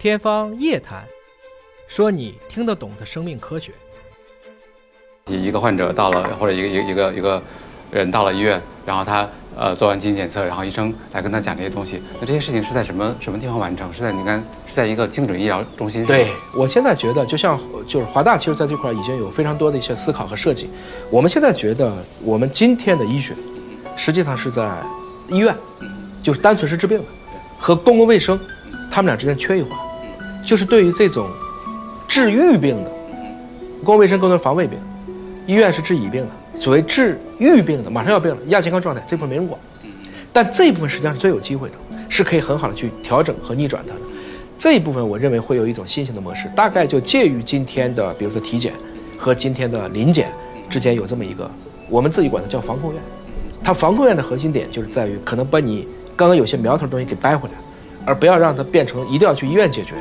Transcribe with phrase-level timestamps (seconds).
[0.00, 1.02] 天方夜谭，
[1.86, 3.70] 说你听得懂的生命科学。
[5.26, 7.42] 一个患者到了，或者一个一个一个一个
[7.90, 12.02] 人到了医院，然后他呃做完基因检测，然后医生来跟他讲这些东西。
[12.18, 13.92] 那这些事情是在什么什么地方完成？
[13.92, 16.02] 是在你看是在一个精准医疗中心？
[16.06, 20.70] 对我现在觉得，就像就是华大，其实在这块已经有非常多的一些思考和设计。
[21.10, 21.94] 我们现在觉得，
[22.24, 23.34] 我们今天的医学，
[23.96, 24.66] 实际上是在
[25.28, 25.54] 医院，
[26.22, 27.04] 就是单纯是治病的，
[27.58, 28.40] 和公共卫生，
[28.90, 29.78] 他们俩之间缺一环，
[30.44, 31.28] 就是对于这种
[32.08, 32.90] 治愈病的，
[33.84, 34.78] 公共卫生更多是防卫病，
[35.46, 36.60] 医院是治已病的。
[36.60, 39.58] 所谓治愈病的，马上要病了，亚健康状态，这部分没人管。
[40.32, 41.74] 但这一部分实际上是最有机会的，
[42.08, 44.00] 是可以很好的去调整和逆转它的。
[44.58, 48.74] 这一部分我认为会有一种新型的模式，大概就介于今天的，比如说体检
[49.16, 50.30] 和今天的临检
[50.68, 51.50] 之间有这么一个，
[51.88, 53.00] 我们自己管它叫防控院。
[53.64, 57.54] 它防控院的核心点就是在于可能把你刚刚有些苗头的东西给掰回来，
[58.04, 59.94] 而不要让它变成一定要去医院解决。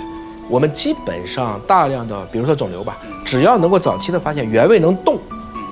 [0.50, 5.20] 我们基本上大量的，比如说肿瘤吧，只要能够早期的发现原位能动，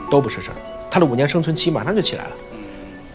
[0.10, 0.56] 都不是事儿。
[0.90, 2.32] 它的五年生存期马上就起来了。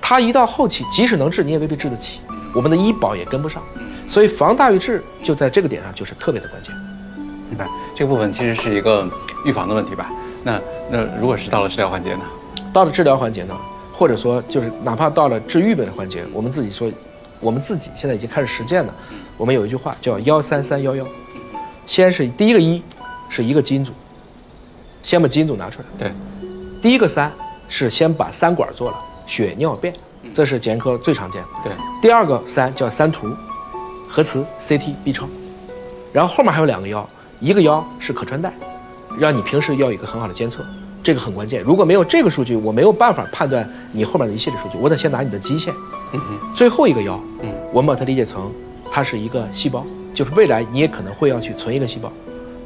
[0.00, 2.20] 它一到后期，即使能治，你也未必治得起，
[2.52, 3.62] 我们的医保也跟不上。
[4.08, 6.74] 所以防大于治，就在这个点上就是特别的关键。
[7.48, 9.08] 明白，这个部分其实是一个
[9.44, 10.10] 预防的问题吧？
[10.42, 10.60] 那
[10.90, 12.22] 那如果是到了治疗环节呢？
[12.72, 13.56] 到了治疗环节呢，
[13.92, 16.90] 或者说就是哪怕到了治愈本的环节，我们自己说，
[17.38, 18.92] 我们自己现在已经开始实践了。
[19.36, 21.06] 我们有一句话叫幺三三幺幺，
[21.92, 22.82] 先是第一个一，
[23.28, 23.92] 是一个基因组，
[25.02, 25.86] 先把基因组拿出来。
[25.98, 26.10] 对，
[26.80, 27.30] 第一个三
[27.68, 29.92] 是先把三管做了，血尿便，
[30.32, 31.48] 这是检验科最常见的。
[31.62, 33.26] 对，第二个三叫三图，
[34.08, 35.28] 核磁、CT、B 超，
[36.14, 37.06] 然后后面还有两个幺，
[37.40, 38.50] 一个幺是可穿戴，
[39.18, 40.64] 让你平时要有一个很好的监测，
[41.02, 41.62] 这个很关键。
[41.62, 45.74] 如果没有这个数据，我没有办法判断你后面的一系列数据，我得先拿你的基线。
[46.14, 48.50] 嗯哼，最后一个幺，嗯，我们把它理解成
[48.90, 52.12] 它是一个细胞，就是未来你也可能会要去存一个细胞，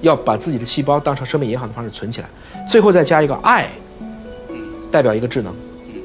[0.00, 2.28] 要把自己的细胞当成生命银行的方式存起来，
[2.68, 3.68] 最后再加一个爱，
[4.90, 5.52] 代表一个智能，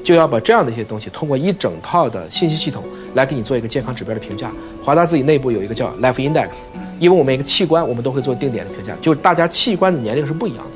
[0.04, 2.84] 就要把这样的一些东西通过一整套的信息系统
[3.14, 4.50] 来给你做一个健康指标的评价。
[4.84, 6.66] 华大自己内部有一个叫 Life Index，
[6.98, 10.70] 因为我们每个器官我们都会做定点的评价，就是大家器官的年龄是不一样的，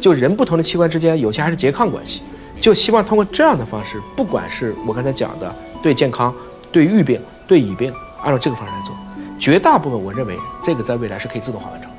[0.00, 2.22] 就人不同的器官之间有些还是拮抗关系，
[2.60, 6.32] 就希望通过这样的方式，不管是我刚才讲的对健康、
[6.70, 8.94] 对预病、对已病，按照这个方式来做，
[9.38, 11.97] 绝大部分我认为这个在未来是可以自动化完成。